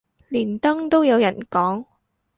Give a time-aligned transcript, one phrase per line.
[0.29, 1.85] 連登都有人講